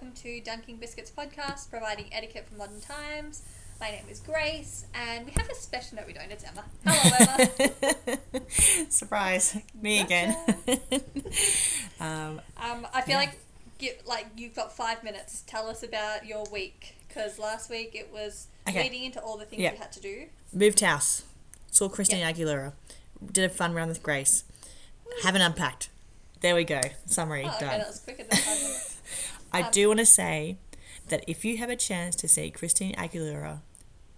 [0.00, 3.42] welcome to Dunking Biscuits podcast, providing etiquette for modern times.
[3.80, 5.96] My name is Grace, and we have a special.
[5.96, 6.30] No, we don't.
[6.30, 6.64] It's Emma.
[6.86, 8.18] Hello, Emma.
[8.90, 10.36] Surprise, me again.
[12.00, 13.16] um, um, I feel yeah.
[13.16, 13.38] like
[13.78, 15.42] get, like you've got five minutes.
[15.48, 18.84] Tell us about your week because last week it was okay.
[18.84, 19.72] leading into all the things yep.
[19.72, 20.26] you had to do.
[20.52, 21.24] Moved house,
[21.72, 22.36] saw Christina yep.
[22.36, 22.72] Aguilera,
[23.32, 24.44] did a fun run with Grace.
[25.24, 25.88] Haven't unpacked.
[26.40, 26.82] There we go.
[27.06, 27.78] Summary oh, okay, done.
[27.78, 28.94] That was quicker than five minutes.
[29.52, 30.58] I um, do want to say
[31.08, 33.60] that if you have a chance to see Christina Aguilera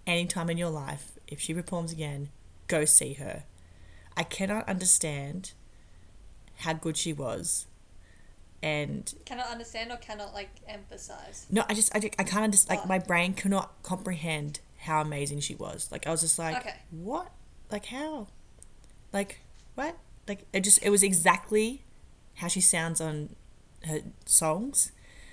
[0.05, 2.29] anytime in your life, if she performs again,
[2.67, 3.43] go see her.
[4.15, 5.53] I cannot understand
[6.57, 7.67] how good she was.
[8.63, 11.47] And cannot understand or cannot like emphasize.
[11.49, 12.77] No, I just I, I can't understand.
[12.77, 12.89] Like oh.
[12.89, 15.91] my brain cannot comprehend how amazing she was.
[15.91, 16.75] Like I was just like, okay.
[16.91, 17.31] what?
[17.71, 18.27] Like how?
[19.11, 19.39] Like
[19.73, 19.97] what?
[20.27, 21.81] Like it just it was exactly
[22.35, 23.29] how she sounds on
[23.85, 24.91] her songs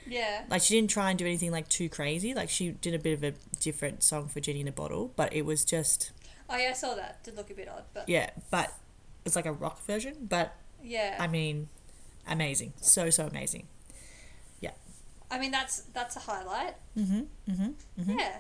[0.09, 0.45] yeah.
[0.49, 2.35] Like she didn't try and do anything like too crazy.
[2.35, 5.33] Like she did a bit of a different song for Genie in a Bottle, but
[5.33, 6.11] it was just.
[6.51, 7.23] Oh yeah, I saw that.
[7.25, 8.09] Did look a bit odd, but.
[8.09, 8.73] Yeah, but
[9.25, 10.55] it's like a rock version, but.
[10.83, 11.17] Yeah.
[11.19, 11.69] I mean,
[12.27, 13.67] amazing, so so amazing.
[14.61, 14.71] Yeah.
[15.31, 16.75] I mean that's that's a highlight.
[16.97, 17.27] Mhm.
[17.49, 17.75] Mhm.
[18.01, 18.19] Mhm.
[18.19, 18.37] Yeah.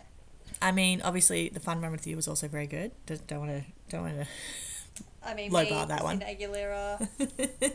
[0.62, 2.92] I mean, obviously, the fun run with you was also very good.
[3.06, 4.27] Don't, don't want to don't want to.
[5.22, 6.20] I mean, low bar that one.
[6.20, 7.06] Aguilera.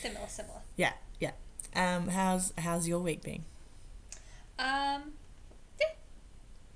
[0.00, 0.60] similar, similar.
[0.76, 0.92] Yeah,
[1.76, 3.44] um, how's how's your week been?
[4.58, 5.12] Um,
[5.78, 5.92] yeah,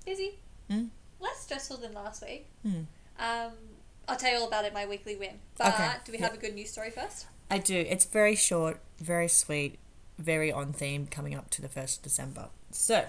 [0.05, 0.39] busy.
[0.69, 0.89] Mm.
[1.19, 2.47] Less stressful than last week.
[2.65, 2.85] Mm.
[3.19, 3.51] Um,
[4.07, 5.39] I'll tell you all about it my weekly win.
[5.57, 5.91] But okay.
[6.05, 6.37] do we have yep.
[6.37, 7.25] a good news story first?
[7.49, 7.85] I do.
[7.87, 9.79] It's very short, very sweet,
[10.17, 11.07] very on theme.
[11.07, 12.47] Coming up to the first of December.
[12.71, 13.05] So,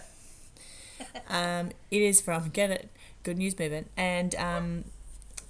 [1.29, 2.91] um, it is from Get It
[3.23, 4.85] Good News Movement, and um,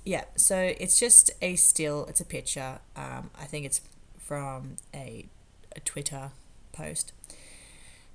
[0.04, 0.24] yeah.
[0.36, 2.06] So it's just a still.
[2.06, 2.80] It's a picture.
[2.96, 3.80] Um, I think it's
[4.18, 5.26] from a
[5.76, 6.30] a Twitter
[6.72, 7.12] post.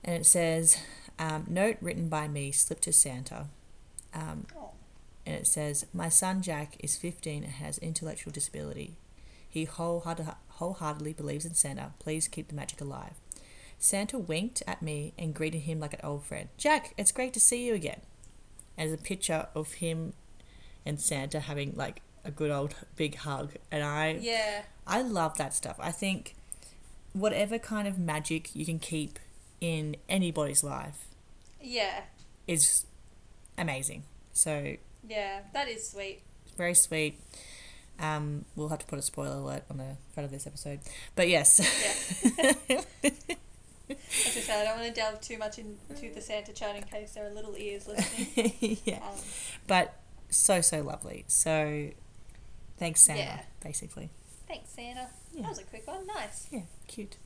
[0.03, 0.78] And it says,
[1.19, 3.47] um, Note written by me slipped to Santa.
[4.13, 4.45] Um.
[5.25, 8.96] And it says, My son Jack is 15 and has intellectual disability.
[9.50, 11.91] He wholeheartedly believes in Santa.
[12.00, 13.16] Please keep the magic alive.
[13.78, 16.47] Santa winked at me and greeted him like an old friend.
[16.57, 18.01] Jack, it's great to see you again.
[18.78, 20.13] And there's a picture of him
[20.85, 23.53] and Santa having like a good old big hug.
[23.72, 24.63] And I Yeah.
[24.85, 25.75] I love that stuff.
[25.79, 26.35] I think
[27.19, 29.19] whatever kind of magic you can keep
[29.61, 31.07] in anybody's life.
[31.61, 32.01] Yeah.
[32.47, 32.85] Is
[33.57, 34.03] amazing.
[34.33, 34.75] So.
[35.07, 36.22] Yeah, that is sweet.
[36.57, 37.19] Very sweet.
[38.00, 40.79] Um, we'll have to put a spoiler alert on the front of this episode,
[41.16, 41.59] but yes.
[41.59, 42.81] Yeah.
[43.89, 46.84] As I said, I don't want to delve too much into the Santa chat in
[46.84, 48.78] case there are little ears listening.
[48.84, 48.97] yeah.
[48.97, 49.16] Um,
[49.66, 49.95] but
[50.29, 51.23] so so lovely.
[51.28, 51.89] So,
[52.78, 53.19] thanks Santa.
[53.19, 53.41] Yeah.
[53.63, 54.09] Basically.
[54.47, 55.08] Thanks Santa.
[55.34, 55.41] Yeah.
[55.41, 56.08] That was a quick one.
[56.08, 56.47] Nice.
[56.52, 57.18] Yeah, cute.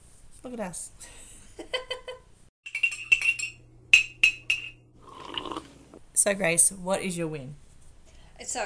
[0.44, 0.92] Look at us.
[6.14, 7.56] so, Grace, what is your win?
[8.44, 8.62] So,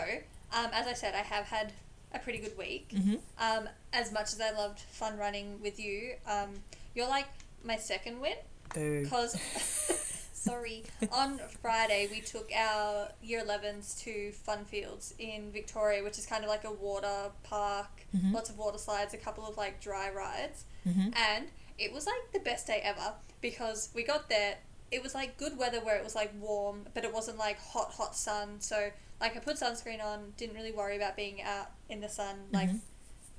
[0.53, 1.73] um, as I said, I have had
[2.13, 2.89] a pretty good week.
[2.93, 3.15] Mm-hmm.
[3.39, 6.51] Um, as much as I loved fun running with you, um,
[6.93, 7.27] you're like
[7.63, 8.35] my second win.
[8.73, 9.35] Because
[10.45, 10.83] sorry.
[11.11, 16.49] On Friday, we took our year 11s to Funfields in Victoria, which is kind of
[16.49, 18.33] like a water park, mm-hmm.
[18.33, 20.65] lots of water slides, a couple of like dry rides.
[20.87, 21.09] Mm-hmm.
[21.15, 21.47] And
[21.77, 24.55] it was like the best day ever because we got there.
[24.91, 27.91] It was like good weather where it was like warm, but it wasn't like hot,
[27.91, 28.59] hot sun.
[28.59, 32.35] So, like, I put sunscreen on, didn't really worry about being out in the sun,
[32.51, 32.77] like, mm-hmm.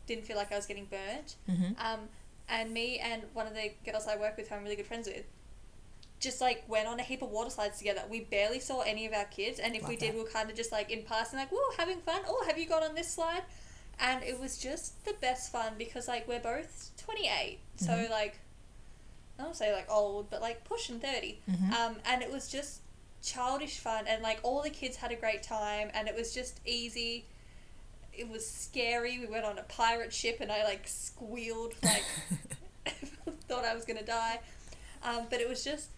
[0.07, 1.37] didn't feel like I was getting burnt.
[1.49, 1.73] Mm-hmm.
[1.79, 2.09] Um,
[2.49, 5.07] and me and one of the girls I work with, who I'm really good friends
[5.07, 5.25] with,
[6.21, 8.03] just like went on a heap of water slides together.
[8.09, 10.49] We barely saw any of our kids, and if Love we did, we were kind
[10.51, 12.23] of just like in passing, like, "Whoa, having fun!
[12.27, 13.43] Oh, have you got on this slide?"
[13.99, 18.07] And it was just the best fun because like we're both twenty eight, mm mm-hmm.
[18.07, 18.39] so like
[19.39, 21.73] I don't say like old, but like pushing 30 mm-hmm.
[21.73, 22.81] Um, and it was just
[23.23, 26.61] childish fun, and like all the kids had a great time, and it was just
[26.65, 27.27] easy.
[28.13, 29.19] It was scary.
[29.19, 32.05] We went on a pirate ship, and I like squealed, like
[33.49, 34.41] thought I was gonna die.
[35.03, 35.91] Um, but it was just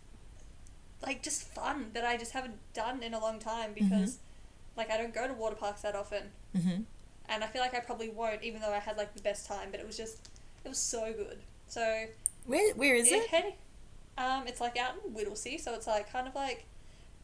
[1.02, 4.78] like just fun that I just haven't done in a long time because mm-hmm.
[4.78, 6.24] like I don't go to water parks that often.
[6.56, 6.82] Mm-hmm.
[7.30, 9.68] And I feel like I probably won't, even though I had like the best time.
[9.70, 10.28] But it was just,
[10.64, 11.38] it was so good.
[11.66, 12.06] So
[12.46, 13.32] where where is it?
[13.32, 13.54] it?
[14.16, 16.64] Um, it's like out in Whittlesea, so it's like kind of like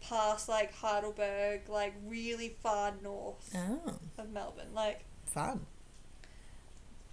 [0.00, 3.94] past like Heidelberg, like really far north oh.
[4.18, 4.74] of Melbourne.
[4.74, 5.66] Like fun.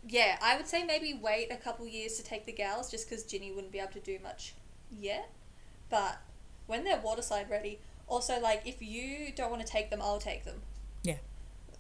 [0.08, 3.24] Yeah, I would say maybe wait a couple years to take the gals, just because
[3.24, 4.54] Ginny wouldn't be able to do much
[4.92, 5.32] yet.
[5.90, 6.20] But
[6.72, 7.80] when they're water slide ready.
[8.08, 10.62] Also, like if you don't want to take them, I'll take them.
[11.04, 11.18] Yeah.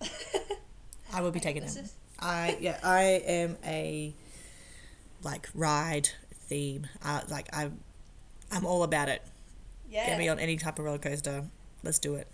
[1.13, 1.85] I will be taking them.
[2.19, 4.13] I yeah, I am a
[5.23, 6.88] like ride theme.
[7.03, 7.71] Uh, like I,
[8.51, 9.21] I'm all about it.
[9.89, 10.05] Yeah.
[10.07, 11.44] Get me on any type of roller coaster.
[11.83, 12.27] Let's do it.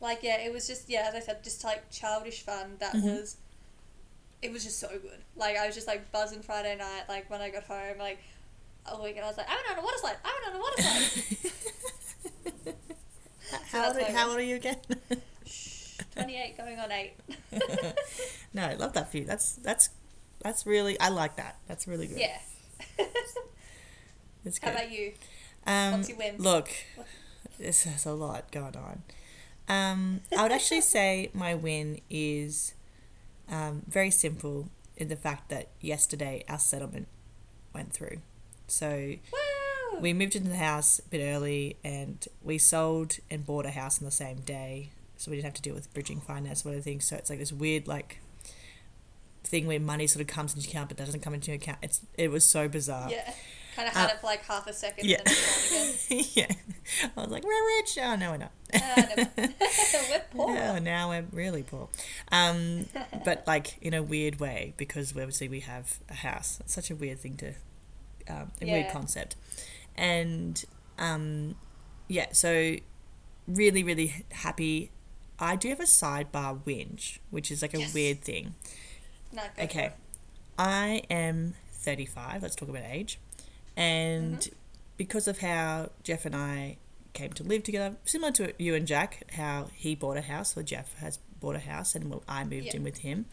[0.00, 2.76] Like yeah, it was just yeah, as I said, just like childish fun.
[2.78, 3.18] That Mhm.
[3.20, 3.36] was.
[4.40, 5.18] It was just so good.
[5.36, 7.04] Like I was just like buzzing Friday night.
[7.08, 8.18] Like when I got home, like
[8.86, 10.16] a week, and I was like, I went on a water slide.
[10.24, 11.52] I went on a water slide.
[13.72, 14.76] how, old, are- how old are you again?
[16.12, 17.14] Twenty eight, going on eight.
[18.54, 19.24] no, I love that for you.
[19.24, 19.90] That's that's
[20.42, 21.56] that's really I like that.
[21.68, 22.18] That's really good.
[22.18, 22.38] yeah.
[24.44, 25.12] It's How about you?
[25.66, 26.36] Um, What's your win?
[26.38, 26.70] Look,
[27.58, 29.02] this has a lot going on.
[29.68, 32.74] Um, I would actually say my win is
[33.50, 37.08] um, very simple in the fact that yesterday our settlement
[37.74, 38.18] went through.
[38.66, 38.88] So
[39.32, 39.38] Woo!
[40.00, 43.98] We moved into the house a bit early and we sold and bought a house
[44.00, 44.90] on the same day.
[45.16, 47.00] So we didn't have to deal with bridging finance or anything.
[47.00, 48.20] So it's like this weird like
[49.44, 51.78] thing where money sort of comes into your account but doesn't come into your account.
[51.82, 53.10] It's it was so bizarre.
[53.10, 53.32] yeah.
[53.76, 55.18] Kind of had Uh, it for like half a second yeah.
[55.18, 56.28] then it's gone again.
[56.34, 57.10] yeah.
[57.16, 57.96] I was like, we're rich.
[58.02, 58.50] Oh, no, we're not.
[58.74, 59.30] Ah, never.
[59.36, 60.54] We're poor.
[60.54, 61.88] No, now we're really poor.
[62.32, 62.86] Um,
[63.24, 66.58] but like in a weird way because obviously we have a house.
[66.60, 67.52] It's such a weird thing to,
[68.28, 69.36] um, a weird concept.
[69.98, 70.64] And
[70.98, 71.56] um,
[72.08, 72.76] yeah, so
[73.46, 74.90] really, really happy.
[75.38, 77.92] I do have a sidebar whinge, which is like a Yes.
[77.94, 78.54] weird thing.
[79.58, 79.92] Okay.
[80.58, 82.42] I am 35.
[82.42, 83.18] Let's talk about age.
[83.76, 84.54] And Mm-hmm.
[84.96, 86.78] because of how Jeff and I
[87.12, 90.62] came to live together, similar to you and Jack, how he bought a house, or
[90.62, 92.76] Jeff has bought a house, and I moved Yeah.
[92.76, 93.26] in with him.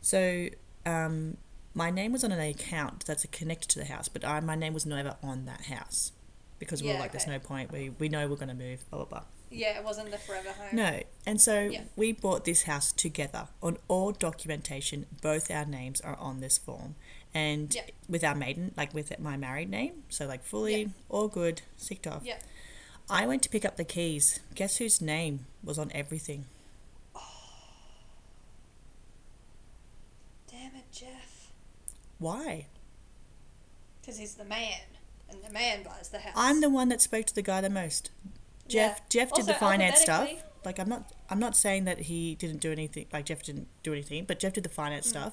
[0.00, 0.48] So
[0.86, 1.36] um,
[1.78, 4.74] my name was on an account that's connected to the house, but I, my name
[4.74, 6.10] was never on that house
[6.58, 7.70] because we were Yeah, like, there's no point.
[7.70, 9.22] We, we know we're going to move, blah, blah, blah.
[9.50, 10.70] Yeah, it wasn't the forever home.
[10.72, 11.00] No.
[11.24, 11.82] And so Yeah.
[11.94, 13.46] we bought this house together.
[13.62, 16.96] On all documentation, both our names are on this form.
[17.32, 17.82] And Yeah.
[18.08, 20.02] with our maiden, like with my married name.
[20.08, 20.88] So, like, fully Yeah.
[21.08, 22.22] all good, ticked off.
[22.24, 22.38] Yeah.
[23.08, 24.40] I went to pick up the keys.
[24.56, 26.46] Guess whose name was on everything?
[30.50, 31.52] Damn it, Jeff.
[32.18, 32.66] Why?
[34.00, 34.80] Because he's the man,
[35.30, 36.32] and the man buys the house.
[36.36, 38.10] I'm the one that spoke to the guy the most.
[38.66, 39.04] Jeff Yeah.
[39.08, 40.28] Jeff did the finance stuff.
[40.64, 43.92] Like I'm not I'm not saying that he didn't do anything like Jeff didn't do
[43.92, 45.10] anything, but Jeff did the finance Mm.
[45.10, 45.32] stuff.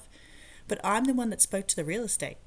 [0.67, 2.37] But I'm the one that spoke to the real estate.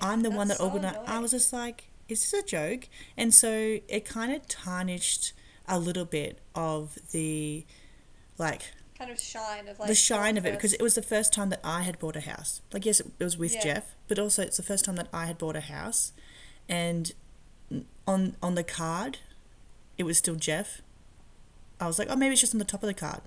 [0.00, 0.98] I'm the one that so organized.
[1.06, 2.88] I was just like, is this a joke?
[3.16, 5.32] And so it kind of tarnished
[5.68, 7.64] a little bit of the,
[8.36, 11.32] like, kind of shine of like the shine of it because it was the first
[11.32, 12.62] time that I had bought a house.
[12.72, 13.62] Like, yes, it was with Yeah.
[13.62, 16.12] Jeff, but also it's the first time that I had bought a house,
[16.68, 17.12] and
[18.06, 19.18] on on the card,
[19.98, 20.80] it was still Jeff.
[21.80, 23.20] I was like, oh, maybe it's just on the top of the card.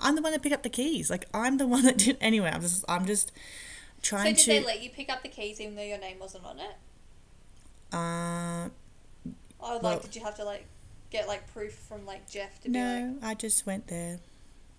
[0.00, 1.10] I'm the one that picked up the keys.
[1.10, 2.16] Like, I'm the one that did.
[2.20, 3.32] Anyway, I'm just, I'm just So
[4.02, 4.50] trying did to.
[4.50, 6.74] they let you pick up the keys even though your name wasn't on it?
[7.92, 8.68] uh,
[9.58, 10.66] Or like, Well- did you have to like
[11.10, 14.18] get like proof from like Jeff to be like, no, I just went there.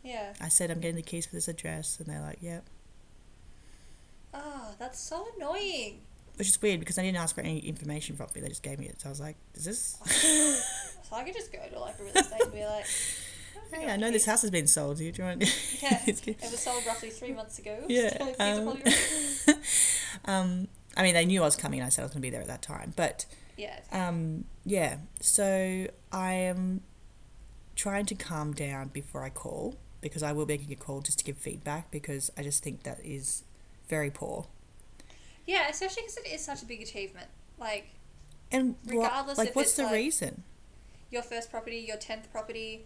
[0.04, 0.34] Yeah?
[0.40, 2.66] I said I'm getting the keys for this address, and they're like, yep.
[4.34, 6.02] Ah, that's so annoying.
[6.38, 8.42] Which is weird because I didn't ask for any information from me.
[8.42, 9.02] They just gave me it.
[9.02, 10.88] So I was like, is this?
[11.12, 12.86] So I could just go to like a real estate and be like,
[13.74, 14.98] "Can Hey, I know the this house has been sold.
[14.98, 15.44] Do you want?
[15.82, 17.84] Yeah, it was sold roughly three months ago.
[17.90, 19.62] Yeah, keys um,
[20.24, 21.82] um, I mean, they knew I was coming.
[21.82, 22.94] and I said I was going to be there at that time.
[22.96, 23.26] But
[23.58, 23.80] yeah.
[23.92, 26.82] um, yeah, so I am
[27.76, 31.20] trying to calm down before I call because I will be making a call just
[31.20, 33.44] to give feedback because I just think that is
[33.88, 34.48] very poor.
[35.46, 37.28] Yeah, especially because it is such a big achievement.
[37.60, 37.88] Like
[38.52, 40.44] And what, Regardless like, what's the like- reason?
[41.10, 42.86] your first property, your tenth property,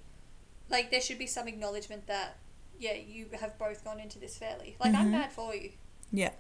[0.70, 2.38] like there should be some acknowledgement that
[2.80, 4.76] yeah, you have both gone into this fairly.
[4.80, 5.12] Like I'm Mhm.
[5.12, 5.72] mad for you.
[6.12, 6.32] Yeah,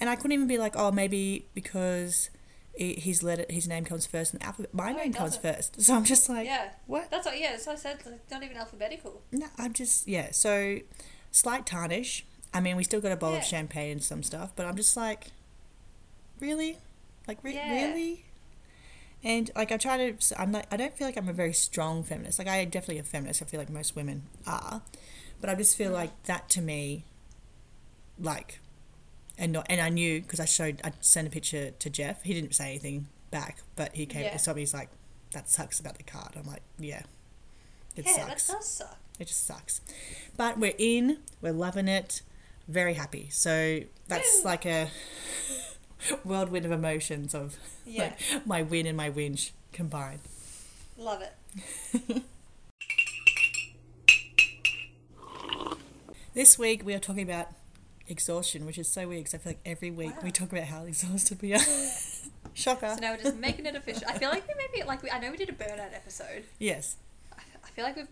[0.00, 2.30] and I couldn't even be like, oh, maybe because
[2.76, 4.74] his letter, his name comes first in the alphabet.
[4.74, 7.10] My No, name comes first, so I'm just like, yeah, what?
[7.10, 7.38] that's what.
[7.38, 7.98] Yeah, that's what I said.
[8.04, 9.22] It's not even alphabetical.
[9.32, 10.30] No, I'm just yeah.
[10.32, 10.78] So
[11.30, 12.24] slight tarnish.
[12.52, 13.38] I mean, we still got a bowl Yeah.
[13.38, 15.28] of champagne and some stuff, but I'm just like,
[16.40, 16.78] really,
[17.26, 17.70] like re- Yeah.
[17.72, 18.24] really.
[19.22, 20.66] And like I try to, I'm not.
[20.70, 22.38] I don't feel like I'm a very strong feminist.
[22.38, 23.40] Like I am definitely a feminist.
[23.42, 24.82] I feel like most women are,
[25.40, 25.94] but I just feel Mm.
[25.94, 27.04] like that to me,
[28.18, 28.60] like,
[29.38, 29.66] and not.
[29.68, 30.80] And I knew because I showed.
[30.84, 32.22] I sent a picture to Jeff.
[32.22, 34.24] He didn't say anything back, but he came.
[34.24, 34.36] Yeah.
[34.36, 34.88] So he's like,
[35.32, 37.02] "That sucks about the card." I'm like, "Yeah,
[37.96, 38.98] it yeah, sucks." that does suck.
[39.18, 39.80] It just sucks.
[40.36, 42.22] But we're in, we're loving it,
[42.66, 43.28] very happy.
[43.30, 44.50] So that's Woo.
[44.50, 44.90] like a
[46.24, 50.20] whirlwind of emotions of Yeah, like my win and my whinge combined.
[50.98, 52.22] love it.
[56.34, 57.48] This week we are talking about
[58.08, 60.84] exhaustion, which is so weird because I feel like every week we talk about how
[60.84, 61.60] exhausted we are.
[62.54, 62.90] Shocker.
[62.94, 64.04] So now we're just making it official.
[64.08, 66.44] I feel like we maybe like we, I know we did a burnout episode.
[66.58, 66.96] yes.
[67.32, 68.08] I, I feel like we've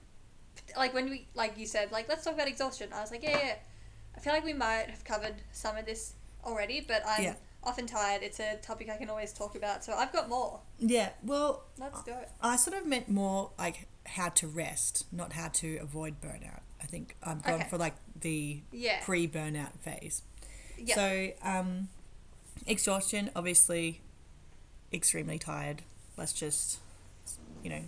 [0.77, 2.89] like when we like you said like let's talk about exhaustion.
[2.93, 3.55] I was like yeah yeah.
[4.17, 7.35] I feel like we might have covered some of this already, but I'm Yeah.
[7.63, 8.23] often tired.
[8.23, 10.61] It's a topic I can always talk about, so I've got more.
[10.79, 11.11] Yeah.
[11.23, 12.29] Well, Let's do it.
[12.41, 16.62] I sort of meant more like how to rest, not how to avoid burnout.
[16.83, 17.69] I think I've gone Okay.
[17.71, 19.01] for like the Yeah.
[19.05, 20.23] pre-burnout phase.
[20.77, 20.95] Yeah.
[20.95, 21.89] So, um,
[22.67, 24.01] exhaustion, obviously,
[24.93, 25.83] extremely tired.
[26.17, 26.79] Let's just,
[27.63, 27.85] you know,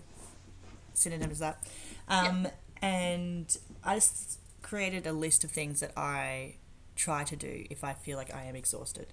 [0.94, 1.66] synonyms that.
[2.08, 2.48] Um,
[2.82, 6.56] And I just created a list of things that I
[6.96, 9.06] try to do if I feel like I am exhausted.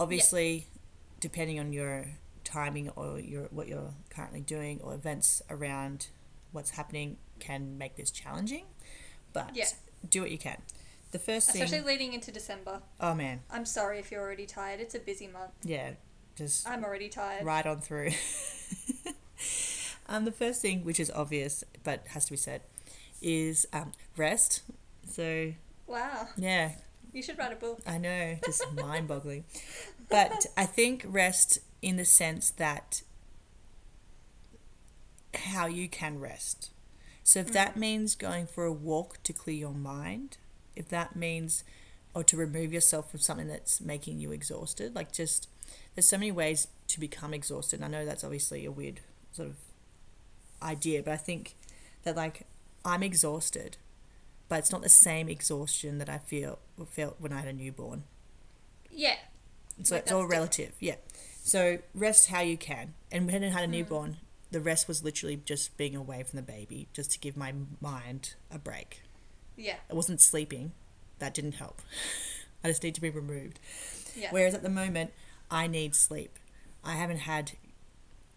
[0.00, 0.66] Obviously,
[1.20, 2.06] depending on your
[2.42, 6.08] timing or your what you're currently doing or events around
[6.50, 8.64] what's happening can make this challenging.
[9.34, 9.66] But Yeah.
[10.08, 10.62] do what you can.
[11.10, 12.80] The first thing, Especially leading into December.
[13.00, 14.80] oh man, I'm sorry if you're already tired.
[14.80, 15.52] It's a busy month.
[15.62, 15.90] yeah,
[16.36, 17.44] just I'm already tired.
[17.44, 18.10] right on through.
[20.08, 22.62] um, the first thing, which is obvious but has to be said,
[23.22, 24.62] is um, rest.
[25.08, 25.52] So
[25.86, 26.28] Wow.
[26.36, 26.72] yeah,
[27.12, 27.80] You should write a book.
[27.86, 29.44] I know, just mind boggling.
[30.08, 33.02] But I think rest in the sense that
[35.34, 36.70] how you can rest.
[37.24, 40.36] So if that means going for a walk to clear your mind,
[40.76, 41.64] if that means
[42.14, 45.48] or to remove yourself from something that's making you exhausted, like just
[45.94, 47.80] there's so many ways to become exhausted.
[47.80, 49.00] And I know that's obviously a weird
[49.32, 49.56] sort of
[50.62, 51.56] idea, but I think
[52.04, 52.46] that like
[52.84, 53.78] I'm exhausted,
[54.48, 56.58] but it's not the same exhaustion that I feel
[56.90, 58.04] felt when I had a newborn.
[58.90, 59.16] Yeah.
[59.82, 60.96] So Like, it's all relative, yeah.
[61.42, 62.94] So rest how you can.
[63.10, 63.70] And when I had a mm.
[63.70, 64.18] newborn,
[64.54, 68.34] the rest was literally just being away from the baby, just to give my mind
[68.52, 69.02] a break.
[69.56, 69.74] Yeah.
[69.90, 70.70] I wasn't sleeping.
[71.18, 71.82] That didn't help.
[72.64, 73.58] I just need to be removed.
[74.16, 74.28] Yeah.
[74.30, 75.10] Whereas at the moment,
[75.50, 76.38] I need sleep.
[76.84, 77.52] I haven't had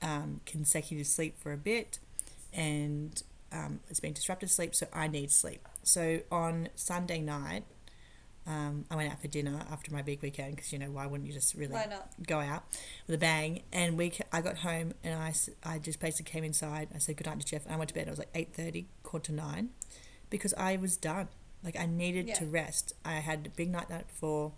[0.02, 2.00] um, consecutive sleep for a bit,
[2.52, 3.22] and
[3.52, 5.68] um, it's been disrupted sleep, so I need sleep.
[5.84, 7.64] So on Sunday night,
[8.48, 11.28] um, I went out for dinner after my big weekend because you know why wouldn't
[11.28, 11.74] you just really
[12.26, 12.64] go out
[13.06, 13.64] with a bang?
[13.74, 16.88] And we, I got home and I, s- I just basically came inside.
[16.96, 17.66] I said goodnight to Jeff.
[17.66, 18.08] And I went to bed.
[18.08, 19.70] It was like eight thirty, quarter to nine,
[20.30, 21.28] because I was done.
[21.64, 22.94] Like I needed to rest.
[23.04, 24.54] I had a big night that before.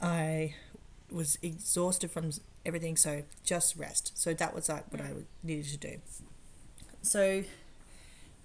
[0.00, 0.54] I
[1.10, 2.30] was exhausted from
[2.64, 4.12] everything, so just rest.
[4.16, 5.96] So that was like what I needed to do.
[7.02, 7.44] So,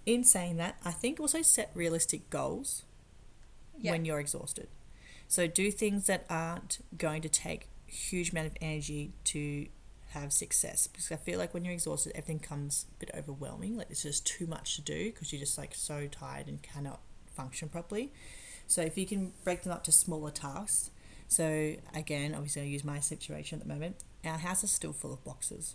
[0.05, 2.83] in saying that, I think also set realistic goals
[3.79, 3.91] Yeah.
[3.91, 4.67] when you're exhausted.
[5.27, 9.67] So do things that aren't going to take a huge amount of energy to
[10.11, 13.87] have success because I feel like when you're exhausted everything comes a bit overwhelming like
[13.89, 16.99] it's just too much to do because you're just like so tired and cannot
[17.35, 18.11] function properly.
[18.67, 20.91] So if you can break them up to smaller tasks.
[21.27, 23.95] So again, obviously I use my situation at the moment.
[24.23, 25.73] Our house is still full of boxes.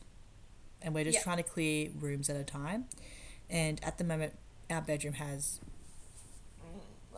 [0.80, 1.22] And we're just Yeah.
[1.24, 2.86] trying to clear rooms at a time.
[3.50, 4.38] And at the moment
[4.70, 5.58] our bedroom has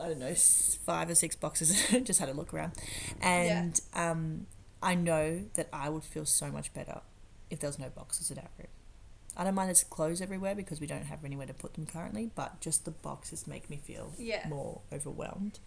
[0.01, 1.87] I don't know, five or six boxes.
[2.05, 2.73] just had a look around,
[3.21, 4.47] and um,
[4.83, 7.01] I know that I would feel so much better
[7.51, 8.69] if there was no boxes in our room.
[9.37, 12.31] I don't mind there's clothes everywhere because we don't have anywhere to put them currently,
[12.35, 14.47] but just the boxes make me feel Yeah.
[14.49, 15.59] more overwhelmed,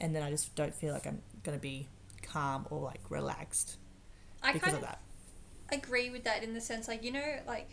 [0.00, 1.88] and then I just don't feel like I'm gonna be
[2.22, 3.76] calm or like relaxed
[4.42, 5.00] I because kind of of that.
[5.76, 7.68] agree with that in the sense like you know like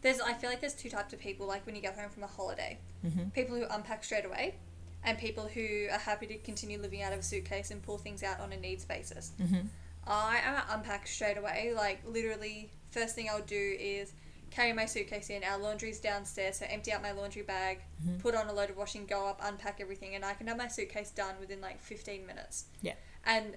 [0.00, 2.24] there's I feel like there's two types of people like when you get home from
[2.24, 2.78] a holiday.
[3.06, 3.28] Mm-hmm.
[3.30, 4.56] People who unpack straight away
[5.04, 8.22] and people who are happy to continue living out of a suitcase and pull things
[8.22, 9.32] out on a needs basis.
[9.40, 9.66] Mm-hmm.
[10.06, 11.72] I am unpack straight away.
[11.74, 14.12] Like literally, first thing I'll do is
[14.50, 15.42] carry my suitcase in.
[15.44, 18.20] Our laundry's downstairs, so empty out my laundry bag, Mhm.
[18.20, 20.68] put on a load of washing, go up, unpack everything, and I can have my
[20.68, 22.66] suitcase done within like fifteen minutes.
[22.82, 22.94] Yeah.
[23.24, 23.56] And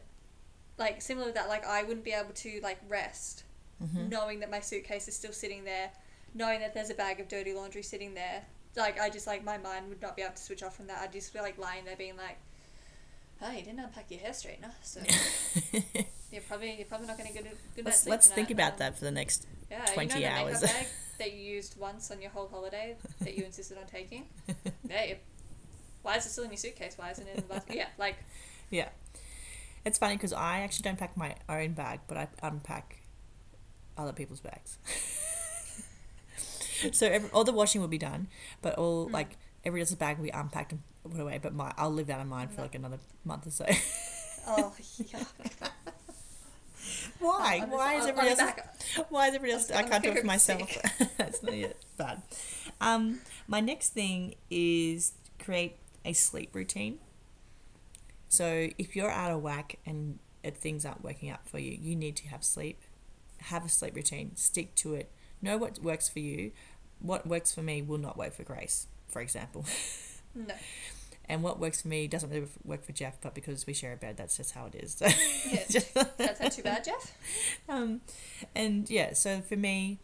[0.77, 3.43] like similar to that, like I wouldn't be able to like rest
[3.83, 4.07] Mm-hmm.
[4.07, 5.91] knowing that my suitcase is still sitting there,
[6.33, 8.45] knowing that there's a bag of dirty laundry sitting there.
[8.75, 10.99] Like I just like my mind would not be able to switch off from that.
[11.01, 12.37] I'd just be like lying there being like,
[13.41, 15.01] "Oh, you didn't unpack your hair straightener, so
[16.31, 18.47] you're probably you're probably not going to get a good night's let's sleep let's think
[18.49, 20.59] tonight." about Um, that for the next Yeah, 20 you know hours.
[20.59, 20.87] the makeup bag
[21.19, 24.25] that you used once on your whole holiday that you insisted on taking.
[24.89, 25.15] Yeah, you-
[26.03, 26.97] why is it still in your suitcase?
[26.97, 27.75] Why isn't it in the basket?
[27.77, 28.17] Yeah, like
[28.69, 28.89] Yeah.
[29.85, 32.97] It's funny because I actually don't pack my own bag, but I unpack
[33.97, 34.77] other people's bags.
[36.91, 38.27] so every, all the washing will be done,
[38.61, 39.13] but all Mm.
[39.13, 41.39] like every other bag will be unpacked and put away.
[41.41, 43.65] But my I'll live out of mine for like another month or so.
[44.47, 44.73] oh
[45.07, 45.23] yeah.
[47.19, 47.65] Why?
[47.69, 49.07] Why is everybody on the else?
[49.09, 49.71] Why is everybody else?
[49.71, 50.77] I'll- I I'll can't do it for myself.
[51.17, 52.21] That's not yet Bad.
[52.81, 56.99] Um, my next thing is create a sleep routine.
[58.27, 61.95] So if you're out of whack and if things aren't working out for you, you
[61.95, 62.81] need to have sleep.
[63.39, 65.09] have a sleep routine, stick to it,
[65.45, 66.51] know what works for you.
[66.99, 69.65] What works for me will not work for Grace, for example.
[70.35, 70.53] No.
[71.29, 73.95] And what works for me doesn't really work for Jeff, but because we share a
[73.95, 75.01] bed, that's just how it is.
[75.01, 76.03] Yeah.
[76.17, 77.17] That's not too bad, Jeff.
[77.69, 78.01] um,
[78.53, 79.97] and yeah, so for me,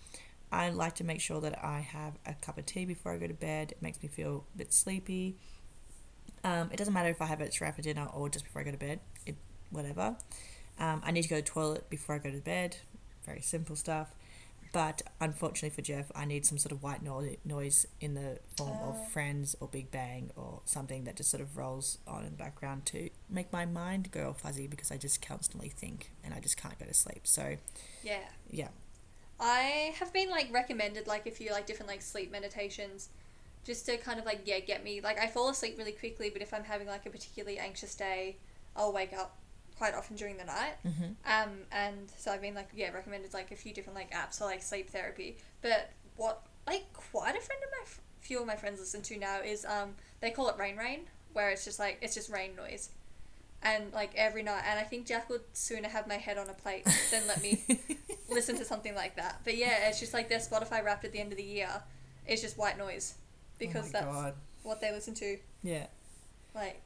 [0.51, 3.27] I like to make sure that I have a cup of tea before I go
[3.27, 3.71] to bed.
[3.71, 5.36] It makes me feel a bit sleepy.
[6.43, 8.65] Um, it doesn't matter if I have it straight after dinner or just before I
[8.65, 9.00] go to bed.
[9.25, 9.36] It
[9.69, 10.15] whatever.
[10.79, 12.77] Um, I need to go to the toilet before I go to bed.
[13.25, 14.15] Very simple stuff.
[14.71, 18.77] But unfortunately for Jeff, I need some sort of white no- noise in the form
[18.81, 18.89] Oh.
[18.91, 19.05] of uh.
[19.09, 22.85] Friends or Big Bang or something that just sort of rolls on in the background
[22.87, 26.55] to make my mind go all fuzzy because I just constantly think and I just
[26.55, 27.27] can't go to sleep.
[27.27, 27.57] So
[28.01, 28.23] Yeah.
[28.49, 28.69] yeah,
[29.39, 33.09] I have been like recommended like a few like different like sleep meditations
[33.65, 36.41] just to kind of like yeah get me like I fall asleep really quickly but
[36.41, 38.37] if I'm having like a particularly anxious day
[38.75, 39.37] I'll wake up
[39.81, 43.50] quite often during the night hmm um and so I've been like yeah recommended like
[43.51, 46.35] a few different like apps for like sleep therapy but what
[46.67, 49.65] like quite a friend of my f- few of my friends listen to now is
[49.65, 51.00] um they call it rain rain
[51.33, 52.89] where it's just like it's just rain noise
[53.63, 56.53] and like every night and I think Jack would sooner have my head on a
[56.53, 57.63] plate than let me
[58.29, 59.41] listen to something like that.
[59.43, 61.69] But yeah, it's just like their Spotify Wrapped at the end of the year
[62.27, 63.15] is just white noise
[63.59, 64.33] because oh that's God.
[64.63, 65.38] what they listen to.
[65.63, 65.85] yeah,
[66.55, 66.81] Like,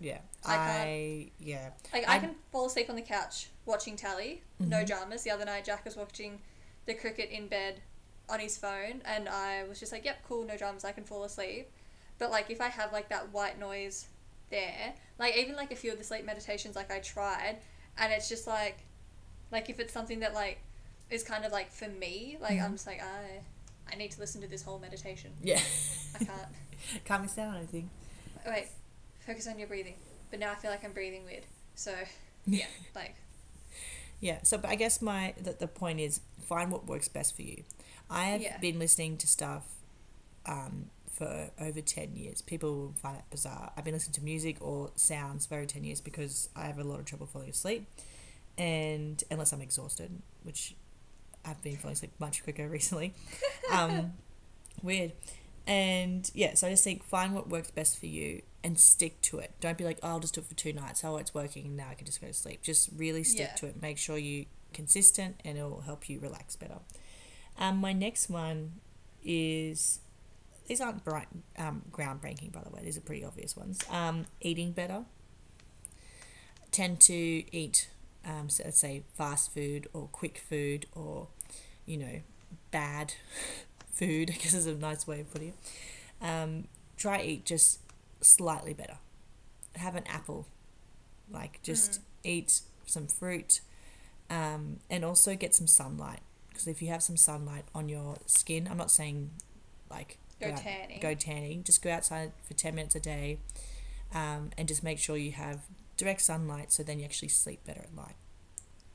[0.00, 0.18] yeah.
[0.44, 1.70] I I, yeah.
[1.92, 4.86] like I I'm- can fall asleep on the couch watching Tally, no Mhm.
[4.86, 5.22] dramas.
[5.22, 6.40] The other night, Jack was watching
[6.86, 7.80] the cricket in bed
[8.28, 10.84] on his phone, and I was just like, "Yep, cool, no dramas.
[10.84, 11.70] I can fall asleep."
[12.18, 14.06] But like, if I have like that white noise
[14.50, 17.58] there, like even like a few of the sleep meditations, like I tried,
[17.98, 18.78] and it's just like,
[19.50, 20.58] like if it's something that like
[21.10, 22.74] is kind of like for me, like I'm Mhm.
[22.74, 23.40] just like I,
[23.92, 25.32] I need to listen to this whole meditation.
[25.42, 25.60] Yeah.
[26.14, 26.48] I can't.
[27.04, 27.90] can't miss out on anything.
[28.46, 28.68] Wait,
[29.30, 29.94] focus on your breathing.
[30.30, 31.44] But now I feel like I'm breathing weird.
[31.74, 31.94] So
[32.46, 33.14] yeah, like
[34.20, 37.42] Yeah, so but I guess my the, the point is find what works best for
[37.42, 37.62] you.
[38.08, 38.58] I have Yeah.
[38.58, 39.64] been listening to stuff
[40.46, 42.42] um, for over 10 years.
[42.42, 43.72] People will find that bizarre.
[43.76, 46.84] I've been listening to music or sounds for over 10 years because I have a
[46.84, 47.86] lot of trouble falling asleep.
[48.58, 50.10] And unless I'm exhausted,
[50.42, 50.74] which
[51.44, 53.14] I've been falling asleep much quicker recently.
[53.72, 54.14] Um,
[54.82, 55.12] weird.
[55.70, 59.38] And yeah, so I just think find what works best for you and stick to
[59.38, 59.52] it.
[59.60, 61.04] Don't be like, oh, I'll just do it for two nights.
[61.04, 61.76] Oh, it's working.
[61.76, 62.60] Now I can just go to sleep.
[62.60, 63.54] Just really stick Yeah.
[63.54, 63.80] to it.
[63.80, 66.78] Make sure you consistent and it will help you relax better.
[67.56, 68.80] Um, my next one
[69.24, 70.00] is
[70.66, 72.80] these aren't bright, um, groundbreaking, by the way.
[72.82, 73.78] These are pretty obvious ones.
[73.90, 75.04] Um, eating better.
[76.72, 77.14] Tend to
[77.56, 77.90] eat,
[78.24, 81.28] um, so let's say fast food or quick food or,
[81.86, 82.20] you know,
[82.72, 83.14] bad
[83.92, 84.30] food.
[84.34, 85.54] I guess is a nice way of putting it.
[86.24, 86.64] Um,
[86.96, 87.80] try eat just
[88.20, 88.98] slightly better.
[89.76, 90.46] Have an apple,
[91.30, 93.60] like just eat some fruit,
[94.28, 96.20] um, and also get some sunlight.
[96.48, 99.30] Because if you have some sunlight on your skin, I'm not saying
[99.90, 101.00] like Go out- tanning.
[101.00, 101.62] Go tanning.
[101.64, 103.38] Just go outside for ten minutes a day,
[104.14, 105.60] um, and just make sure you have
[105.96, 108.16] direct sunlight, so then you actually sleep better at night.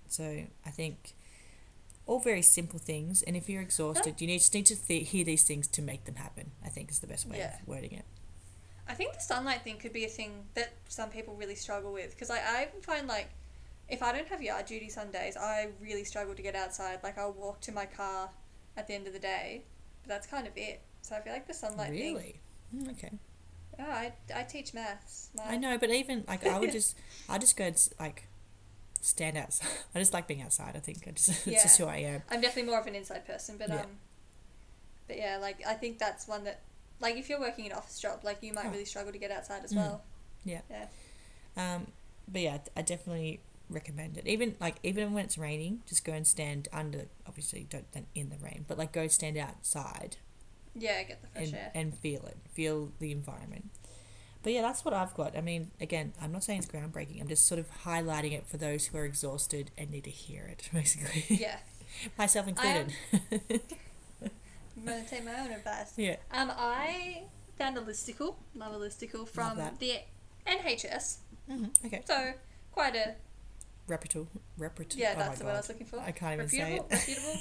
[0.07, 1.13] So I think
[2.07, 5.25] all very simple things, and if you're exhausted, you need just need to th- hear
[5.25, 6.51] these things to make them happen.
[6.63, 7.55] I think is the best way Yeah.
[7.61, 8.05] of wording it.
[8.87, 12.11] I think the sunlight thing could be a thing that some people really struggle with
[12.11, 13.29] because I, I even find like
[13.89, 16.99] if I don't have yard duty Sundays, I really struggle to get outside.
[17.03, 18.29] Like I'll walk to my car
[18.77, 19.63] at the end of the day,
[20.03, 20.81] but that's kind of it.
[21.01, 22.15] So I feel like the sunlight thing.
[22.15, 22.35] really?
[22.75, 23.11] Mm, Okay.
[23.79, 25.29] Oh, I, I teach maths.
[25.35, 26.95] My, I know, but even like I would just,
[27.27, 28.27] I just go like
[29.05, 29.67] stand outside.
[29.95, 30.75] I just like being outside.
[30.75, 32.21] I think I just, it's just who I am.
[32.29, 33.81] I'm definitely more of an inside person, but Yeah.
[33.81, 33.87] um,
[35.07, 36.61] but yeah, like I think that's one that
[36.99, 38.71] like if you're working an office job, like you might Oh.
[38.71, 39.77] really struggle to get outside as Mm.
[39.77, 40.01] well.
[40.43, 40.61] Yeah.
[40.69, 40.87] Yeah.
[41.57, 41.87] Um,
[42.27, 43.39] but yeah, I definitely
[43.69, 44.27] recommend it.
[44.27, 47.05] Even like even when it's raining, just go and stand under.
[47.27, 50.17] Obviously, don't stand in the rain, but like go stand outside
[50.73, 51.71] Yeah, get the fresh and air.
[51.75, 53.69] and feel it, feel the environment.
[54.45, 55.35] But yeah, that's what I've got.
[55.35, 57.19] I mean, again, I'm not saying it's groundbreaking.
[57.19, 60.45] I'm just sort of highlighting it for those who are exhausted and need to hear
[60.45, 61.25] it, basically.
[61.35, 61.57] yeah,
[62.19, 62.93] Myself included.
[64.21, 65.93] I'm gonna take my own advice.
[65.97, 66.17] yeah.
[66.31, 67.23] Um, I
[67.57, 69.93] found a listicle, love a listicle from the
[70.45, 71.17] NHS.
[71.49, 72.03] hmm Okay.
[72.05, 72.33] So
[72.71, 73.15] quite a
[73.87, 74.27] Reputable.
[74.59, 75.01] Reputable.
[75.01, 75.99] yeah, oh that's the word I was looking for.
[76.01, 76.93] I can't even say reputable, it.
[76.93, 77.39] reputable,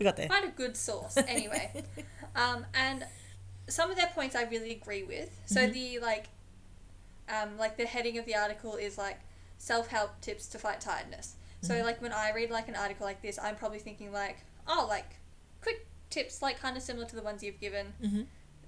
[0.00, 0.26] We got there.
[0.26, 1.16] quite a good source.
[1.16, 1.84] Anyway,
[2.34, 3.06] um, and
[3.68, 5.30] some of their points I really agree with.
[5.46, 5.72] So Mhm.
[5.72, 6.26] the like,
[7.28, 9.20] um, like the heading of the article is like
[9.58, 11.36] self help tips to fight tiredness.
[11.62, 11.84] So Mhm.
[11.84, 15.16] like when I read like an article like this, I'm probably thinking like, oh, like
[15.62, 18.22] quick tips, like kind of similar to the ones you've given Mm-hmm.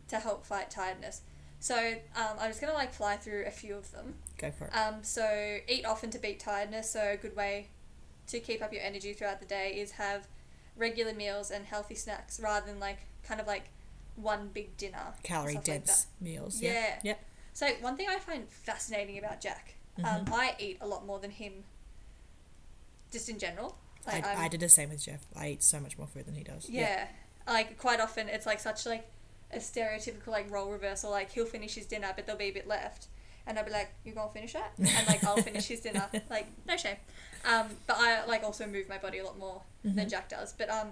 [0.08, 1.20] to help fight tiredness.
[1.60, 1.76] So
[2.14, 4.14] um, I'm just gonna like fly through a few of them.
[4.38, 4.70] Go for it.
[4.76, 6.90] Um, so eat often to beat tiredness.
[6.90, 7.68] So a good way
[8.28, 10.26] to keep up your energy throughout the day is have
[10.76, 13.68] regular meals and healthy snacks rather than like kind of like
[14.16, 15.14] one big dinner.
[15.22, 16.60] Calorie stuff like dense meals.
[16.60, 16.72] Yeah.
[16.72, 16.98] Yeah.
[17.04, 17.24] Yep.
[17.52, 20.32] So one thing I find fascinating about Jack, um, Mhm.
[20.32, 21.64] I eat a lot more than him.
[23.12, 23.76] Just in general,
[24.06, 25.24] like I, I'm- did the same with Jeff.
[25.34, 26.68] I eat so much more food than he does.
[26.68, 27.06] Yeah.
[27.46, 29.08] Like quite often it's like such like
[29.52, 32.66] a stereotypical like role reversal, like he'll finish his dinner but there'll be a bit
[32.66, 33.06] left.
[33.46, 34.72] And I'll be like, You gonna finish that?
[34.76, 36.08] And like I'll finish his dinner.
[36.28, 36.96] Like, no shame.
[37.44, 40.10] Um, but I like also move my body a lot more than Mhm.
[40.10, 40.52] Jack does.
[40.52, 40.90] But um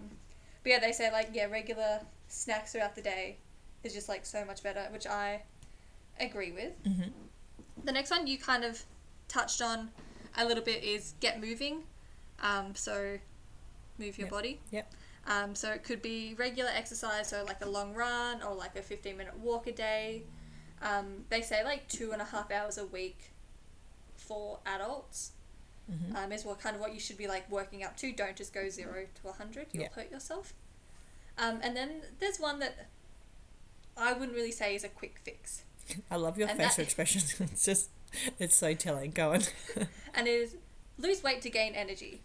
[0.62, 3.36] but yeah, they say like yeah, regular snacks throughout the day
[3.82, 5.42] is just like so much better, which I
[6.20, 6.72] agree with.
[6.84, 7.10] hmm
[7.84, 8.82] The next one you kind of
[9.28, 9.90] touched on
[10.36, 11.82] a little bit is get moving.
[12.40, 13.18] Um, so
[13.98, 14.30] move your Yep.
[14.30, 14.60] body.
[14.70, 14.92] Yep.
[15.26, 18.82] Um, so it could be regular exercise, so like a long run or like a
[18.82, 20.22] 15 minute walk a day.
[20.82, 23.30] Um, they say like two and a half hours a week
[24.16, 25.32] for adults
[25.90, 28.10] hmm um, is what kind of what you should be like working up to.
[28.12, 29.88] Don't just go zero to 100, you'll Yeah.
[29.94, 30.52] hurt yourself.
[31.38, 32.88] Um, and then there's one that
[33.96, 35.62] I wouldn't really say is a quick fix.
[36.10, 37.34] I love your And facial that- expressions.
[37.40, 37.88] it's just,
[38.38, 39.10] it's so telling.
[39.10, 39.42] Go on.
[40.14, 40.56] and it is
[40.98, 42.20] lose weight to gain energy.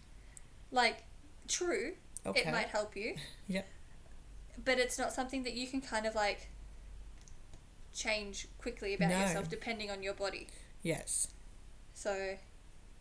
[0.72, 1.02] Like,
[1.48, 1.94] true,
[2.24, 2.40] okay.
[2.42, 3.16] it might help you.
[3.48, 3.66] Yep.
[4.64, 6.48] But it's not something that you can kind of like
[7.94, 9.20] change quickly about No.
[9.20, 10.46] yourself depending on your body.
[10.82, 11.28] Yes.
[11.94, 12.36] So,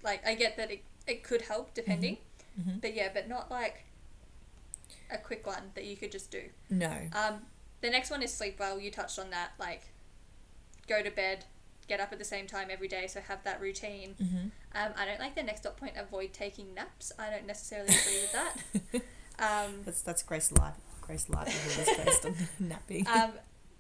[0.04, 2.18] like, I get that it, it could help depending,
[2.62, 3.86] hmm but yeah, but not like
[5.12, 6.44] a quick one that you could just do.
[6.70, 6.92] No.
[7.14, 7.42] Um,
[7.82, 8.80] the next one is sleep well.
[8.80, 9.52] You touched on that.
[9.60, 9.84] Like,
[10.88, 11.46] go to bed,
[11.88, 14.16] get up at the same time every day, so have that routine.
[14.18, 15.94] hmm Um, I don't like the next dot point.
[15.98, 17.12] Avoid taking naps.
[17.18, 19.02] I don't necessarily agree with that.
[19.42, 20.74] Um, That's that's Grace Light.
[21.02, 23.08] Grace who was first on napping.
[23.08, 23.32] um,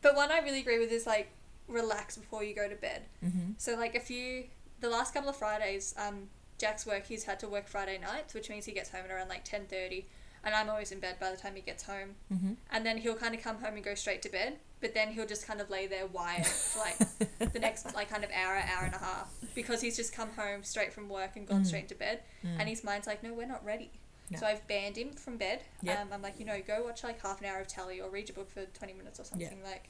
[0.02, 1.32] but one I really agree with is like
[1.68, 3.02] relax before you go to bed.
[3.22, 4.46] hmm So like a few,
[4.80, 8.50] the last couple of Fridays, um, Jack's work he's had to work Friday nights, which
[8.50, 10.08] means he gets home at around like ten thirty,
[10.43, 12.15] and I'm always in bed by the time he gets home.
[12.30, 15.12] hmm And then he'll kind of come home and go straight to bed, but then
[15.13, 16.97] he'll just kind of lay there wired for like
[17.54, 20.63] the next like kind of hour, hour and a half because he's just come home
[20.63, 21.67] straight from work and gone Mhm.
[21.67, 22.60] straight to bed, Mm.
[22.60, 23.91] and his mind's like, no, we're not ready.
[24.32, 24.39] No.
[24.39, 25.62] So I've banned him from bed.
[25.82, 25.99] Yep.
[25.99, 28.30] Um, I'm like, you know, go watch like half an hour of telly or read
[28.30, 29.89] your book for twenty minutes or something like.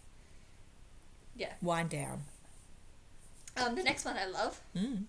[1.35, 1.51] Yeah.
[1.61, 2.23] Wind down.
[3.57, 5.03] Um, the next one I love: Mm.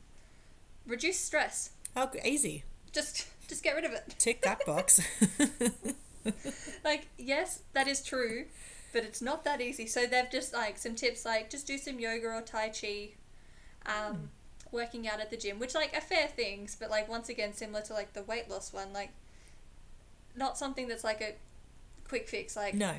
[0.87, 1.71] reduce stress.
[1.97, 2.65] Oh, easy.
[2.93, 4.15] Just, just get rid of it.
[4.19, 5.01] Tick that box.
[6.85, 8.47] Like, yes, that is true,
[8.93, 9.87] but it's not that easy.
[9.87, 13.11] So they've just like some tips, like just do some yoga or tai chi,
[13.87, 14.31] um,
[14.71, 17.83] working out at the gym, which like are fair things, but like once again similar
[17.83, 19.11] to like the weight loss one, like
[20.37, 21.35] not something that's like a
[22.09, 22.57] quick fix.
[22.57, 22.95] Like no.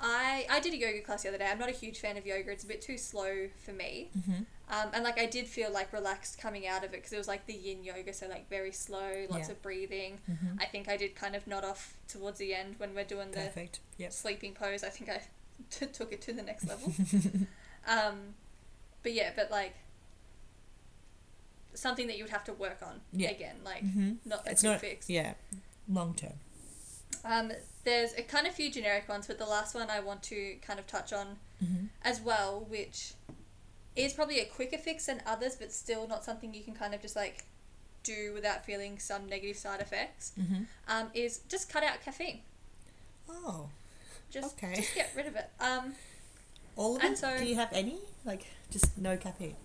[0.00, 1.48] I I did a yoga class the other day.
[1.50, 2.50] I'm not a huge fan of yoga.
[2.50, 4.10] It's a bit too slow for me.
[4.26, 7.18] hmm Um, and like I did feel like relaxed coming out of it because it
[7.18, 9.52] was like the yin yoga, so like very slow, lots Yeah.
[9.52, 10.18] of breathing.
[10.26, 13.30] hmm I think I did kind of nod off towards the end when we're doing
[13.32, 13.80] the Perfect.
[13.98, 14.12] Yep.
[14.12, 14.82] sleeping pose.
[14.84, 15.20] I think I
[15.70, 16.92] t- took it to the next level.
[17.86, 18.34] um,
[19.02, 19.74] but yeah, but like
[21.74, 23.30] something that you would have to work on Yeah.
[23.30, 24.80] again, like hmm not a It's quick not.
[24.80, 25.10] fix.
[25.10, 25.34] Yeah.
[25.88, 26.34] Long term.
[27.24, 27.52] Um,
[27.84, 30.78] there's a kind of few generic ones, but the last one I want to kind
[30.78, 33.14] of touch on hmm as well, which
[33.96, 37.02] is probably a quicker fix than others, but still not something you can kind of
[37.02, 37.44] just like
[38.02, 40.32] do without feeling some negative side effects.
[40.36, 42.40] hmm Um, is just cut out caffeine.
[43.28, 43.68] Oh.
[44.30, 44.74] Just Okay.
[44.76, 45.50] just get rid of it.
[45.60, 45.94] Um,
[46.76, 47.18] All of it?
[47.18, 47.98] so- Do you have any?
[48.24, 49.56] Like, just no caffeine?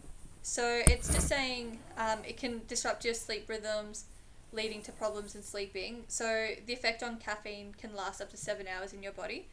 [0.44, 4.06] so it's just saying um, it can disrupt your sleep rhythms,
[4.54, 6.04] leading to problems in sleeping.
[6.08, 9.48] So the effect on caffeine can last up to seven hours in your body,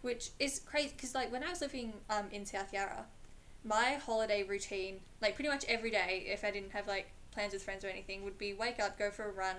[0.00, 3.04] which is crazy because like when I was living um, in South Yarra,
[3.64, 7.62] my holiday routine, like pretty much every day, if I didn't have like plans with
[7.62, 9.56] friends or anything, would be wake up, go for a run,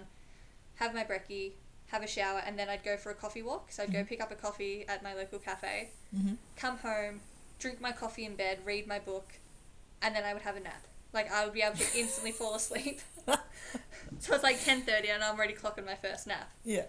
[0.75, 1.53] have my brekkie,
[1.87, 3.71] have a shower, and then I'd go for a coffee walk.
[3.71, 4.07] So I'd go Mhm.
[4.07, 7.21] pick up a coffee at my local cafe, hmm come home,
[7.57, 9.33] drink my coffee in bed, read my book,
[10.01, 10.85] and then I would have a nap.
[11.13, 13.01] Like I would be able to instantly fall asleep.
[14.19, 16.51] so it's like ten thirty, and I'm already clocking my first nap.
[16.63, 16.85] Yeah.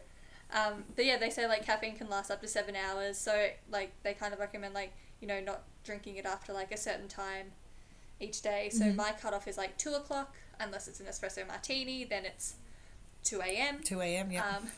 [0.52, 3.18] Um, but yeah, they say like caffeine can last up to seven hours.
[3.18, 6.76] So like they kind of recommend like you know not drinking it after like a
[6.76, 7.52] certain time
[8.18, 8.70] each day.
[8.70, 8.96] So Mhm.
[8.96, 12.04] my cutoff is like two o'clock, unless it's an espresso martini.
[12.04, 12.54] Then it's
[13.24, 13.82] two a.m.
[13.82, 14.30] 2 a.m.
[14.30, 14.56] Yeah.
[14.56, 14.70] Um,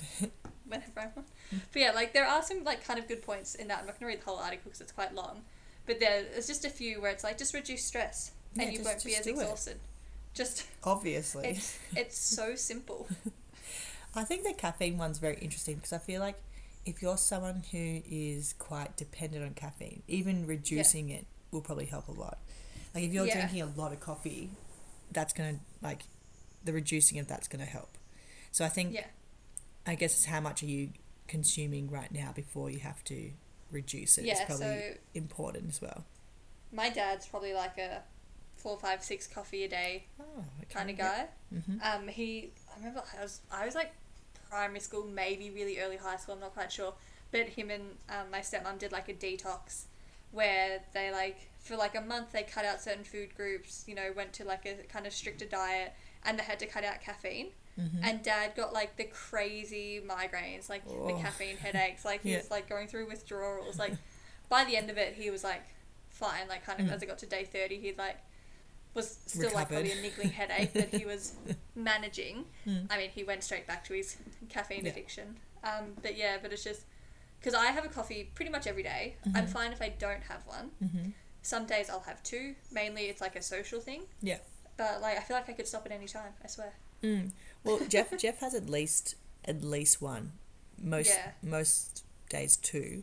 [0.66, 1.28] whenever I want.
[1.72, 3.80] But yeah, like there are some like kind of good points in that.
[3.80, 5.44] I'm not gonna read the whole article because it's quite long,
[5.86, 8.78] but there- there's just a few where it's like just reduce stress Yeah, and you
[8.78, 9.42] just- won't be as do it.
[9.42, 9.80] exhausted.
[10.34, 11.48] Just Obviously.
[11.50, 13.08] it's it's so simple.
[14.14, 16.36] I think the caffeine one's very interesting because I feel like
[16.84, 22.08] if you're someone who is quite dependent on caffeine, even reducing it will probably help
[22.08, 22.38] a lot.
[22.94, 23.34] Like if you're Yeah.
[23.46, 24.50] drinking a lot of coffee,
[25.12, 26.02] that's gonna like
[26.64, 27.96] the reducing of that's gonna help.
[28.50, 29.06] So I think, Yeah.
[29.86, 30.92] I guess it's how much are you
[31.28, 33.32] consuming right now before you have to
[33.70, 34.24] reduce it.
[34.24, 36.04] Yeah, it's probably so- important as well.
[36.72, 38.02] My dad's probably like a
[38.56, 41.28] four, five, six coffee a day Oh, kind of guy.
[41.52, 41.78] Mm-hmm.
[41.82, 43.92] Um, he, I remember I was, I was like
[44.52, 46.34] primary school, maybe really early high school.
[46.34, 46.94] I'm not quite sure.
[47.30, 49.84] But him and um, my stepmom did like a detox,
[50.30, 53.84] where they like for like a month they cut out certain food groups.
[53.86, 55.92] You know, went to like a kind of stricter diet,
[56.24, 57.48] and they had to cut out caffeine.
[57.80, 58.04] Mm-hmm.
[58.04, 61.18] And dad got like the crazy migraines, like the Oh.
[61.22, 62.04] caffeine headaches.
[62.04, 62.38] Like he Yeah.
[62.38, 63.78] was like going through withdrawals.
[63.78, 63.94] Like
[64.50, 65.62] by the end of it, he was like
[66.10, 66.46] fine.
[66.48, 66.92] Like kind of Mm.
[66.92, 68.18] as it got to day thirty, he'd like
[68.94, 71.32] was still like probably a niggling headache that he was
[71.74, 72.44] managing.
[72.66, 72.86] Mm.
[72.90, 74.16] I mean, he went straight back to his
[74.48, 74.90] caffeine Yeah.
[74.92, 75.38] addiction.
[75.64, 76.82] Um, but yeah, but it's just
[77.40, 79.16] because I have a coffee pretty much every day.
[79.34, 79.50] I'm Mhm.
[79.50, 80.70] fine if I don't have one.
[80.82, 81.10] Mm-hmm.
[81.42, 82.54] Some days I'll have two.
[82.70, 84.02] Mainly, it's like a social thing.
[84.20, 84.38] Yeah.
[84.76, 86.32] But like, I feel like I could stop at any time.
[86.44, 86.72] I swear.
[87.02, 87.32] Mm.
[87.64, 90.32] Well, Jeff Jeff has at least at least one,
[90.78, 91.32] most Yeah.
[91.42, 93.02] most days two.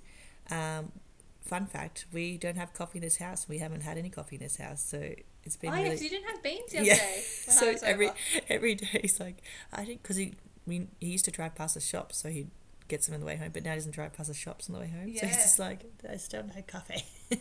[0.49, 0.93] Um,
[1.41, 3.47] fun fact: we don't have coffee in this house.
[3.49, 5.13] We haven't had any coffee in this house, so
[5.45, 5.95] it's been oh yeah, really.
[5.95, 6.95] 'cause you didn't have beans the other Yeah.
[6.97, 8.17] day so every over.
[8.49, 9.41] every day he's like,
[9.73, 10.33] I think because he
[10.67, 12.49] we he used to drive past the shops, so he'd
[12.87, 13.51] get some on the way home.
[13.53, 15.21] But now he doesn't drive past the shops on the way home, Yeah.
[15.21, 15.41] so he's Yeah.
[15.43, 17.03] just like, I still no coffee.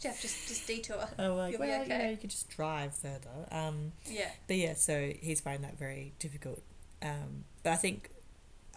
[0.00, 1.08] Jeff, just just detour.
[1.18, 2.10] oh, like You'll well, you know, okay.
[2.12, 3.46] you could just drive further.
[3.50, 4.30] Um, Yeah.
[4.46, 6.62] but yeah, so he's finding that very difficult.
[7.02, 8.10] Um, but I think,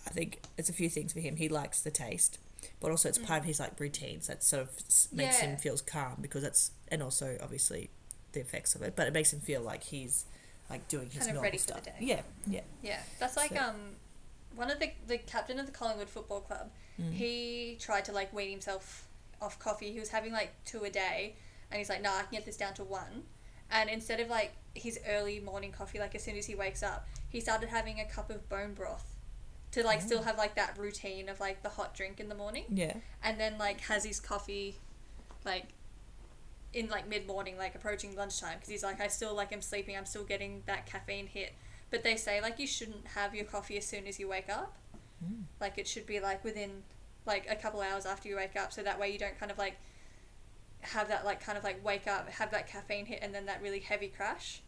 [0.06, 1.38] I think it's a few things for him.
[1.38, 2.40] He likes the taste,
[2.82, 4.70] but also it's part of his like routines that sort of
[5.14, 5.62] makes him Mm.
[5.62, 7.90] Feels calm because that's and also obviously
[8.34, 8.96] the effects of it.
[8.96, 10.26] But it makes him feel like he's
[10.70, 11.84] like doing his Kind of normal ready for the stuff.
[11.86, 11.94] day.
[12.00, 12.62] Yeah, yeah.
[12.82, 13.76] Yeah, that's like So- um,
[14.56, 16.72] one of the the captain of the Collingwood Football Club.
[17.00, 17.14] Mm.
[17.14, 19.08] He tried to like wean himself
[19.42, 19.92] off coffee.
[19.92, 21.36] He was having like two a day,
[21.72, 23.24] and he's like, "Nah, I can get this down to one."
[23.70, 27.08] And instead of like his early morning coffee, like as soon as he wakes up,
[27.30, 29.06] he started having a cup of bone broth
[29.72, 30.24] to like still Oh.
[30.24, 32.94] have like that routine of like the hot drink in the morning, Yeah.
[33.22, 34.76] and then like has his coffee,
[35.46, 35.66] like
[36.78, 39.98] in like mid morning, like approaching lunchtime, because he's like, I still like am sleeping,
[39.98, 41.54] I'm still getting that caffeine hit.
[41.90, 44.78] But they say like you shouldn't have your coffee as soon as you wake up.
[45.26, 45.44] Mm.
[45.60, 46.84] Like it should be like within
[47.26, 49.58] like a couple hours after you wake up, so that way you don't kind of
[49.58, 49.78] like
[50.82, 53.62] have that like kind of like wake up, have that caffeine hit, and then that
[53.62, 54.62] really heavy crash.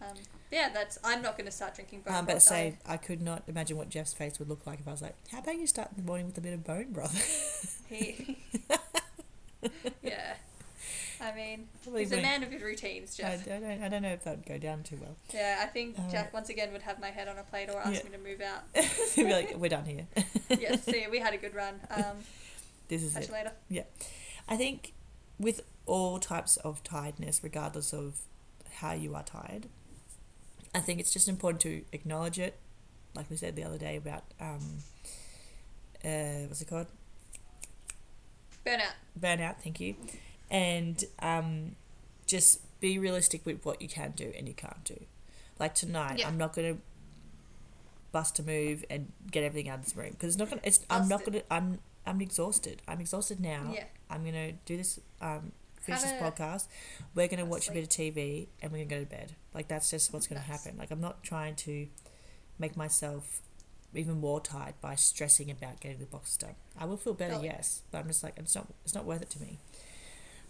[0.00, 0.14] Um,
[0.50, 0.98] yeah, that's.
[1.04, 2.42] I'm not going to start drinking bone but broth.
[2.42, 5.16] say I could not imagine what Jeff's face would look like if I was like,
[5.30, 8.38] "How about you start in the morning with a bit of bone broth?" He.
[11.56, 13.44] I Probably he's a man of his routines, I, I Jeff.
[13.46, 13.64] don't.
[13.82, 15.16] I don't know if that would go down too well.
[15.32, 17.78] Yeah, I think Uh, Jack once again would have my head on a plate or
[17.80, 18.10] ask Yeah.
[18.10, 18.62] me to move out.
[19.14, 20.06] He'd be like, "We're done here.
[20.50, 21.80] yes, see, we had a good run.
[21.90, 22.16] Um,
[22.88, 23.52] this is it." later.
[23.68, 23.84] Yeah.
[24.48, 24.92] I think
[25.38, 28.20] with all types of tiredness, regardless of
[28.74, 29.66] how you are tired,
[30.74, 32.58] I think it's just important to acknowledge it.
[33.14, 34.82] Like we said the other day about um,
[36.04, 36.86] uh, what's it called?
[38.64, 38.94] Burnout.
[39.18, 39.56] Burnout.
[39.62, 39.94] Thank you,
[40.50, 41.76] and um,
[42.26, 45.00] just be realistic with what you can do and you can't do.
[45.58, 46.28] Like tonight, Yeah.
[46.28, 46.76] I'm not gonna
[48.12, 50.62] bust a move and get everything out of this room because it's not gonna.
[50.64, 51.42] It's I'm not gonna.
[51.50, 52.82] I'm I'm exhausted.
[52.86, 53.72] I'm exhausted now.
[53.72, 53.84] Yeah.
[54.10, 55.00] I'm gonna do this.
[55.20, 56.66] Um, finish Have this podcast.
[57.14, 59.32] We're gonna watch a bit of TV and we're gonna go to bed.
[59.54, 60.76] Like that's just what's gonna happen.
[60.78, 61.88] Like I'm not trying to
[62.58, 63.40] make myself
[63.94, 66.54] even more tired by stressing about getting the boxes done.
[66.78, 68.66] I will feel better, yes, but I'm just like it's not.
[68.84, 69.58] It's not worth it to me.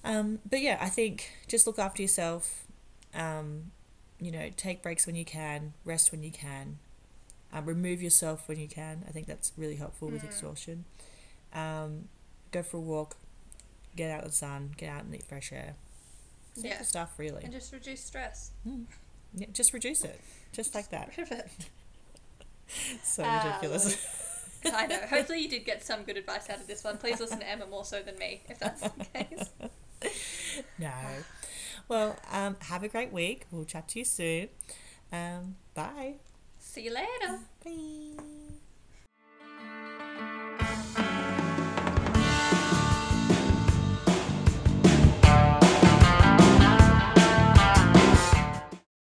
[0.05, 2.65] Um, but yeah, I think just look after yourself.
[3.15, 3.73] Um,
[4.21, 6.79] you know, take breaks when you can, rest when you can,
[7.53, 9.05] um, remove yourself when you can.
[9.09, 10.27] I think that's really helpful with Mm.
[10.27, 10.85] exhaustion.
[11.53, 12.09] Um,
[12.53, 13.17] go for a walk,
[13.95, 15.75] get out in the sun, get out and eat fresh air.
[16.55, 16.83] Simple Yeah.
[16.83, 17.45] stuff, really.
[17.45, 18.53] And just reduce stress.
[18.67, 18.87] Mm.
[19.35, 20.19] Yeah, just reduce it,
[20.53, 21.09] just like that.
[21.17, 21.51] Rid of it.
[23.05, 23.97] So Ah, ridiculous.
[24.65, 24.99] I know.
[25.09, 26.99] Hopefully, you did get some good advice out of this one.
[26.99, 29.51] Please listen to Emma more so than me, if that's the case.
[30.79, 30.93] no.
[31.89, 33.47] Well, um, have a great week.
[33.51, 34.49] We'll chat to you soon.
[35.13, 36.15] Um, bye.
[36.59, 37.41] See you later.
[37.65, 38.36] Bye.